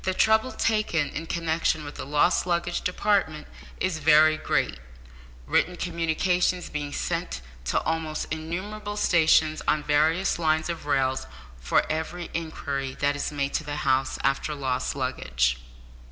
[0.03, 3.45] The trouble taken in connexion with the lost luggage department
[3.79, 4.79] is very great;
[5.45, 11.27] written communications being sent to almost innumerable stations on various lines of rails
[11.59, 15.59] for every inquiry that is made to the House after lost luggage.